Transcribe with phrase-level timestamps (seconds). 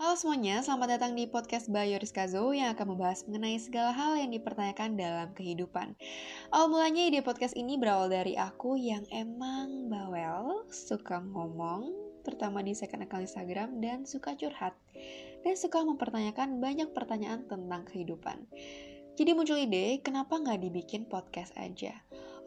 [0.00, 4.16] Halo semuanya, selamat datang di podcast by Yoris Kazo yang akan membahas mengenai segala hal
[4.16, 5.92] yang dipertanyakan dalam kehidupan.
[6.48, 11.92] Awal mulanya ide podcast ini berawal dari aku yang emang bawel, suka ngomong,
[12.24, 14.72] terutama di second account Instagram, dan suka curhat.
[15.44, 18.48] Dan suka mempertanyakan banyak pertanyaan tentang kehidupan.
[19.20, 21.92] Jadi muncul ide, kenapa nggak dibikin podcast aja?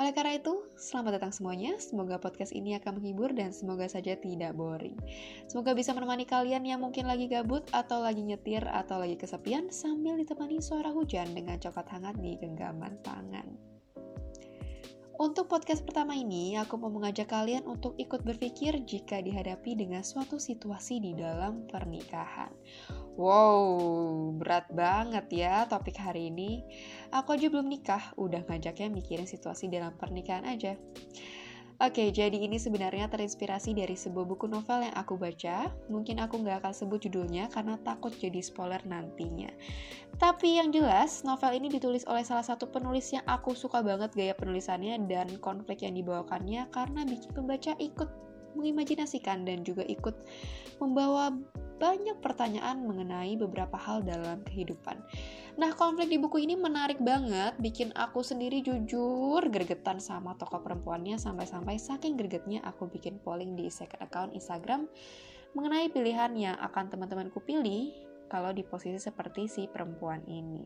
[0.00, 1.76] Oleh karena itu, selamat datang semuanya.
[1.76, 4.96] Semoga podcast ini akan menghibur dan semoga saja tidak boring.
[5.44, 10.16] Semoga bisa menemani kalian yang mungkin lagi gabut atau lagi nyetir atau lagi kesepian sambil
[10.16, 13.72] ditemani suara hujan dengan coklat hangat di genggaman tangan.
[15.20, 20.40] Untuk podcast pertama ini, aku mau mengajak kalian untuk ikut berpikir jika dihadapi dengan suatu
[20.40, 22.48] situasi di dalam pernikahan.
[23.20, 26.64] Wow, berat banget ya topik hari ini.
[27.12, 30.80] Aku aja belum nikah, udah ngajaknya mikirin situasi dalam pernikahan aja.
[31.80, 35.72] Oke, jadi ini sebenarnya terinspirasi dari sebuah buku novel yang aku baca.
[35.88, 39.48] Mungkin aku nggak akan sebut judulnya karena takut jadi spoiler nantinya.
[40.20, 44.36] Tapi yang jelas, novel ini ditulis oleh salah satu penulis yang aku suka banget gaya
[44.36, 48.10] penulisannya dan konflik yang dibawakannya karena bikin pembaca ikut
[48.52, 50.14] mengimajinasikan dan juga ikut
[50.76, 51.32] membawa
[51.82, 55.02] banyak pertanyaan mengenai beberapa hal dalam kehidupan.
[55.58, 61.18] Nah, konflik di buku ini menarik banget, bikin aku sendiri jujur gregetan sama tokoh perempuannya
[61.18, 64.86] sampai-sampai saking gregetnya aku bikin polling di second account Instagram
[65.58, 67.90] mengenai pilihan yang akan teman-temanku pilih
[68.30, 70.64] kalau di posisi seperti si perempuan ini.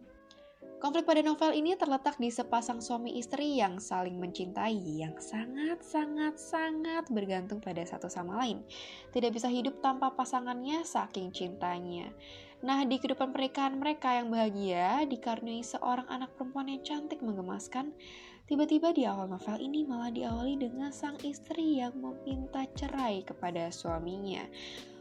[0.77, 7.65] Konflik pada novel ini terletak di sepasang suami istri yang saling mencintai, yang sangat-sangat-sangat bergantung
[7.65, 8.61] pada satu sama lain.
[9.09, 12.13] Tidak bisa hidup tanpa pasangannya saking cintanya.
[12.61, 17.97] Nah, di kehidupan pernikahan mereka yang bahagia, dikaruniai seorang anak perempuan yang cantik menggemaskan,
[18.45, 24.45] tiba-tiba di awal novel ini malah diawali dengan sang istri yang meminta cerai kepada suaminya.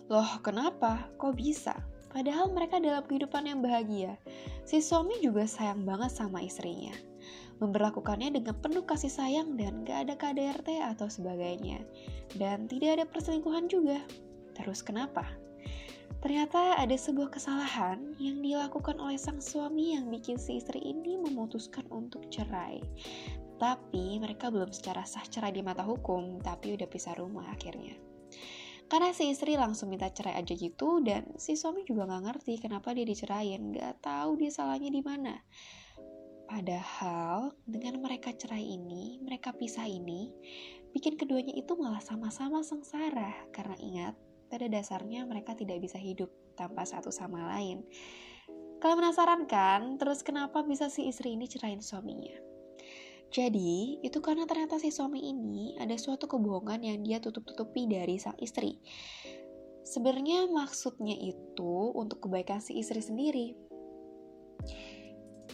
[0.08, 1.12] Loh, kenapa?
[1.20, 1.95] Kok bisa?
[2.16, 4.16] Padahal mereka dalam kehidupan yang bahagia.
[4.64, 6.96] Si suami juga sayang banget sama istrinya.
[7.60, 11.84] Memperlakukannya dengan penuh kasih sayang dan gak ada KDRT atau sebagainya.
[12.40, 14.00] Dan tidak ada perselingkuhan juga.
[14.56, 15.28] Terus kenapa?
[16.24, 21.84] Ternyata ada sebuah kesalahan yang dilakukan oleh sang suami yang bikin si istri ini memutuskan
[21.92, 22.80] untuk cerai.
[23.60, 28.00] Tapi mereka belum secara sah cerai di mata hukum, tapi udah pisah rumah akhirnya.
[28.86, 32.94] Karena si istri langsung minta cerai aja gitu dan si suami juga nggak ngerti kenapa
[32.94, 35.42] dia dicerain, nggak tahu dia salahnya di mana.
[36.46, 40.30] Padahal dengan mereka cerai ini, mereka pisah ini,
[40.94, 44.16] bikin keduanya itu malah sama-sama sengsara karena ingat
[44.54, 47.82] pada dasarnya mereka tidak bisa hidup tanpa satu sama lain.
[48.78, 52.55] Kalian penasaran kan, terus kenapa bisa si istri ini cerain suaminya?
[53.36, 58.40] Jadi, itu karena ternyata si suami ini ada suatu kebohongan yang dia tutup-tutupi dari sang
[58.40, 58.80] istri.
[59.84, 63.52] Sebenarnya maksudnya itu untuk kebaikan si istri sendiri.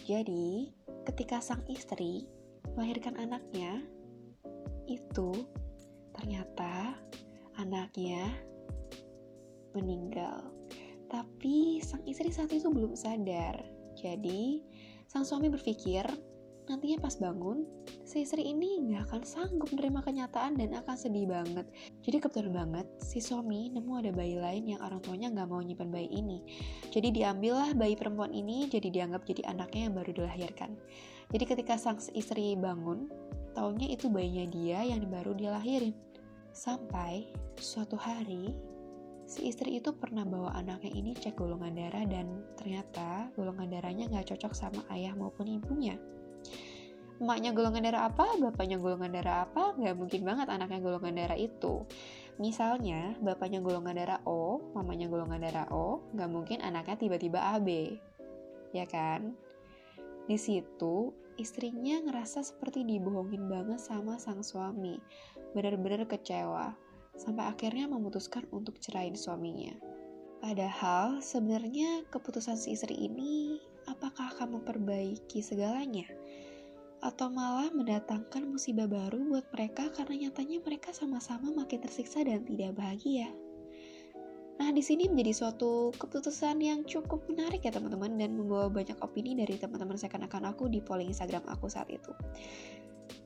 [0.06, 0.70] Jadi,
[1.10, 2.30] ketika sang istri
[2.78, 3.82] melahirkan anaknya,
[4.86, 5.42] itu
[6.14, 6.94] ternyata
[7.58, 8.30] anaknya
[9.74, 10.54] meninggal.
[11.10, 13.58] Tapi sang istri saat itu belum sadar.
[13.98, 14.62] Jadi,
[15.10, 16.06] sang suami berpikir
[16.70, 17.66] nantinya pas bangun,
[18.06, 21.66] si istri ini nggak akan sanggup menerima kenyataan dan akan sedih banget.
[22.06, 25.90] Jadi kebetulan banget, si suami nemu ada bayi lain yang orang tuanya nggak mau nyimpan
[25.90, 26.38] bayi ini.
[26.94, 30.70] Jadi diambillah bayi perempuan ini jadi dianggap jadi anaknya yang baru dilahirkan.
[31.34, 33.10] Jadi ketika sang istri bangun,
[33.58, 35.96] taunya itu bayinya dia yang baru dilahirin.
[36.52, 38.52] Sampai suatu hari,
[39.26, 44.36] si istri itu pernah bawa anaknya ini cek golongan darah dan ternyata golongan darahnya nggak
[44.36, 45.96] cocok sama ayah maupun ibunya
[47.22, 51.86] emaknya golongan darah apa, bapaknya golongan darah apa, nggak mungkin banget anaknya golongan darah itu.
[52.42, 57.68] Misalnya, bapaknya golongan darah O, mamanya golongan darah O, nggak mungkin anaknya tiba-tiba AB.
[58.74, 59.38] Ya kan?
[60.26, 64.98] Di situ, istrinya ngerasa seperti dibohongin banget sama sang suami.
[65.54, 66.74] Bener-bener kecewa.
[67.14, 69.76] Sampai akhirnya memutuskan untuk cerain suaminya.
[70.42, 76.08] Padahal sebenarnya keputusan si istri ini apakah akan memperbaiki segalanya?
[77.02, 82.78] Atau malah mendatangkan musibah baru buat mereka karena nyatanya mereka sama-sama makin tersiksa dan tidak
[82.78, 83.26] bahagia.
[84.62, 89.34] Nah, di sini menjadi suatu keputusan yang cukup menarik ya teman-teman dan membawa banyak opini
[89.34, 92.14] dari teman-teman seakan-akan aku di polling Instagram aku saat itu.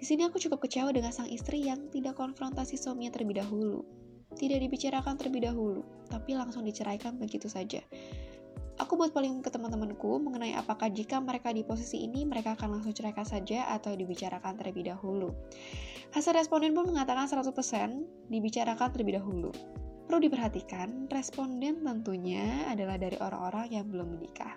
[0.00, 3.84] Di sini aku cukup kecewa dengan sang istri yang tidak konfrontasi suaminya terlebih dahulu.
[4.32, 7.84] Tidak dibicarakan terlebih dahulu, tapi langsung diceraikan begitu saja.
[8.76, 12.92] Aku buat paling ke teman-temanku mengenai apakah jika mereka di posisi ini mereka akan langsung
[12.92, 15.32] ceraikan saja atau dibicarakan terlebih dahulu.
[16.12, 19.50] Hasil responden pun mengatakan 100% dibicarakan terlebih dahulu.
[20.06, 24.54] Perlu diperhatikan, responden tentunya adalah dari orang-orang yang belum menikah.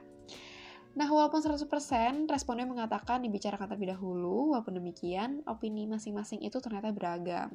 [0.99, 7.49] Nah, walaupun 100% responden mengatakan dibicarakan terlebih dahulu, walaupun demikian, opini masing-masing itu ternyata beragam.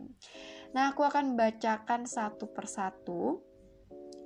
[0.73, 3.43] Nah, aku akan bacakan satu persatu.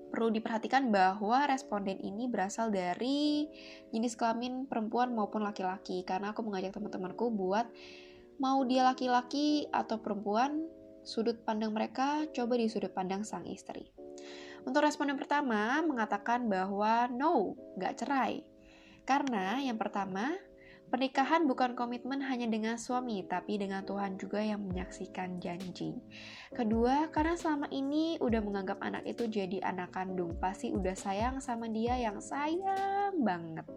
[0.09, 3.45] Perlu diperhatikan bahwa responden ini berasal dari
[3.93, 7.69] jenis kelamin perempuan maupun laki-laki, karena aku mengajak teman-temanku buat
[8.41, 10.65] mau dia laki-laki atau perempuan,
[11.05, 13.93] sudut pandang mereka coba di sudut pandang sang istri.
[14.65, 18.43] Untuk responden pertama mengatakan bahwa no, gak cerai.
[19.09, 20.37] Karena yang pertama,
[20.89, 25.97] pernikahan bukan komitmen hanya dengan suami, tapi dengan Tuhan juga yang menyaksikan janji.
[26.53, 31.69] Kedua, karena selama ini udah menganggap anak itu jadi anak kandung, pasti udah sayang sama
[31.69, 33.69] dia yang sayang banget.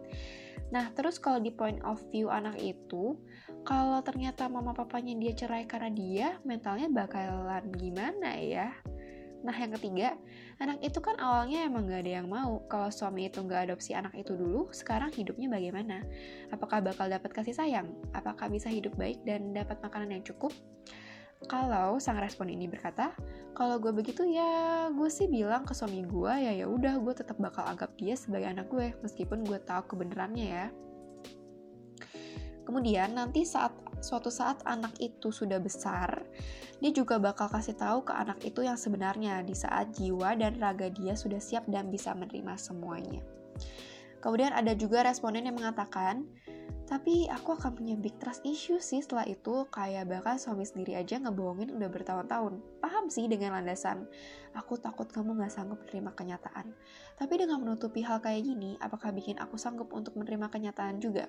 [0.72, 3.20] Nah, terus kalau di point of view anak itu,
[3.62, 8.72] kalau ternyata mama papanya dia cerai karena dia, mentalnya bakalan gimana ya?
[9.42, 10.14] Nah, yang ketiga,
[10.62, 12.62] anak itu kan awalnya emang gak ada yang mau.
[12.70, 16.06] Kalau suami itu gak adopsi anak itu dulu, sekarang hidupnya bagaimana?
[16.54, 17.90] Apakah bakal dapat kasih sayang?
[18.14, 20.54] Apakah bisa hidup baik dan dapat makanan yang cukup?
[21.50, 23.10] Kalau sang respon ini berkata,
[23.52, 27.36] kalau gue begitu ya gue sih bilang ke suami gue ya ya udah gue tetap
[27.36, 30.66] bakal anggap dia sebagai anak gue meskipun gue tahu kebenarannya ya.
[32.62, 36.26] Kemudian nanti saat suatu saat anak itu sudah besar,
[36.82, 40.90] dia juga bakal kasih tahu ke anak itu yang sebenarnya di saat jiwa dan raga
[40.90, 43.22] dia sudah siap dan bisa menerima semuanya.
[44.22, 46.22] Kemudian ada juga responden yang mengatakan,
[46.86, 51.18] tapi aku akan punya big trust issue sih setelah itu, kayak bahkan suami sendiri aja
[51.18, 52.60] ngebohongin udah bertahun-tahun.
[52.78, 54.06] Paham sih dengan landasan,
[54.54, 56.70] aku takut kamu gak sanggup menerima kenyataan.
[57.18, 61.26] Tapi dengan menutupi hal kayak gini, apakah bikin aku sanggup untuk menerima kenyataan juga?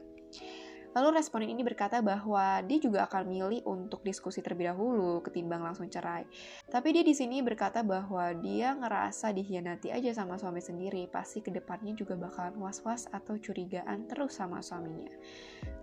[0.94, 5.90] Lalu responden ini berkata bahwa dia juga akan milih untuk diskusi terlebih dahulu ketimbang langsung
[5.90, 6.26] cerai.
[6.74, 11.54] Tapi dia di sini berkata bahwa dia ngerasa dihianati aja sama suami sendiri, pasti ke
[11.54, 15.14] depannya juga bakalan was-was atau curigaan terus sama suaminya.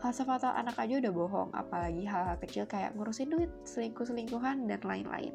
[0.03, 5.31] Hal sefatal anak aja udah bohong, apalagi hal-hal kecil kayak ngurusin duit, selingkuh-selingkuhan, dan lain-lain.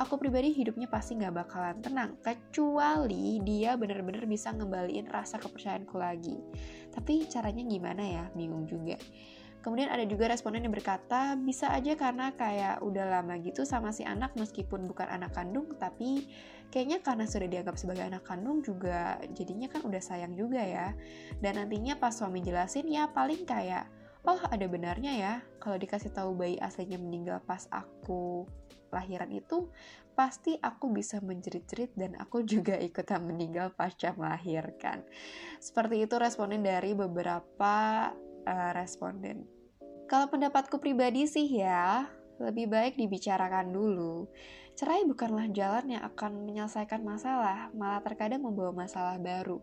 [0.00, 6.40] Aku pribadi hidupnya pasti nggak bakalan tenang, kecuali dia bener-bener bisa ngembaliin rasa kepercayaanku lagi.
[6.96, 8.24] Tapi caranya gimana ya?
[8.32, 8.96] Bingung juga.
[9.58, 14.06] Kemudian ada juga responden yang berkata, bisa aja karena kayak udah lama gitu sama si
[14.06, 16.30] anak meskipun bukan anak kandung, tapi
[16.70, 20.94] kayaknya karena sudah dianggap sebagai anak kandung juga jadinya kan udah sayang juga ya.
[21.42, 23.90] Dan nantinya pas suami jelasin ya paling kayak,
[24.22, 28.46] oh ada benarnya ya, kalau dikasih tahu bayi aslinya meninggal pas aku
[28.94, 29.68] lahiran itu,
[30.18, 35.02] pasti aku bisa menjerit-jerit dan aku juga ikutan meninggal pasca melahirkan.
[35.62, 38.10] Seperti itu responden dari beberapa
[38.48, 39.44] uh, responden.
[40.08, 42.08] Kalau pendapatku pribadi sih ya,
[42.40, 44.24] lebih baik dibicarakan dulu.
[44.78, 49.58] Cerai bukanlah jalan yang akan menyelesaikan masalah, malah terkadang membawa masalah baru.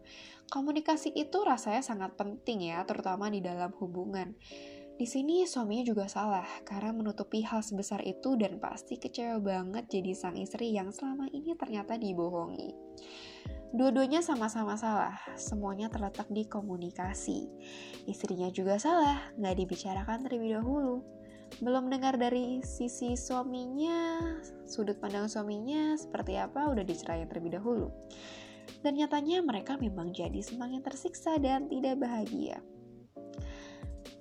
[0.51, 4.35] Komunikasi itu rasanya sangat penting ya, terutama di dalam hubungan.
[4.95, 10.15] Di sini suaminya juga salah karena menutupi hal sebesar itu dan pasti kecewa banget jadi
[10.15, 12.71] sang istri yang selama ini ternyata dibohongi.
[13.73, 17.49] Dua-duanya sama-sama salah, semuanya terletak di komunikasi.
[18.05, 21.01] Istrinya juga salah, nggak dibicarakan terlebih dahulu.
[21.63, 24.19] Belum dengar dari sisi suaminya,
[24.67, 27.89] sudut pandang suaminya seperti apa udah dicerai terlebih dahulu.
[28.81, 32.61] Dan nyatanya mereka memang jadi semakin tersiksa dan tidak bahagia.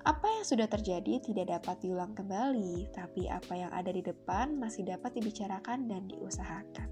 [0.05, 4.85] Apa yang sudah terjadi tidak dapat diulang kembali, tapi apa yang ada di depan masih
[4.85, 6.89] dapat dibicarakan dan diusahakan.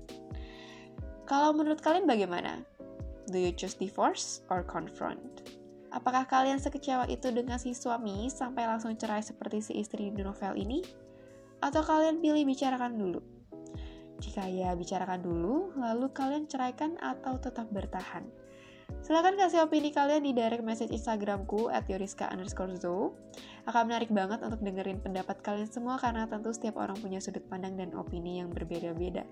[1.26, 2.67] Kalau menurut kalian bagaimana?
[3.31, 5.47] Do you choose divorce or confront?
[5.93, 10.57] Apakah kalian sekecewa itu dengan si suami sampai langsung cerai seperti si istri di novel
[10.59, 10.83] ini?
[11.62, 13.21] Atau kalian pilih bicarakan dulu?
[14.19, 18.26] Jika ya bicarakan dulu, lalu kalian ceraikan atau tetap bertahan?
[19.02, 23.17] Silahkan kasih opini kalian di direct message Instagramku at yoriska underscore zo.
[23.64, 27.79] Akan menarik banget untuk dengerin pendapat kalian semua karena tentu setiap orang punya sudut pandang
[27.79, 29.26] dan opini yang berbeda-beda.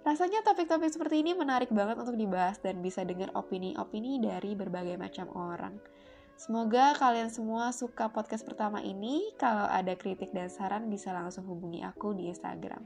[0.00, 5.28] Rasanya topik-topik seperti ini menarik banget untuk dibahas dan bisa dengar opini-opini dari berbagai macam
[5.36, 5.76] orang.
[6.40, 9.28] Semoga kalian semua suka podcast pertama ini.
[9.36, 12.80] Kalau ada kritik dan saran bisa langsung hubungi aku di Instagram.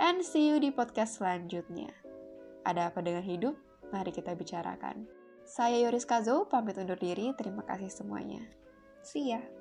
[0.00, 1.92] And see you di podcast selanjutnya.
[2.64, 3.52] Ada apa dengan hidup?
[3.92, 5.04] Mari kita bicarakan.
[5.44, 7.36] Saya Yoris Kazo, pamit undur diri.
[7.36, 8.40] Terima kasih semuanya.
[9.04, 9.57] See ya.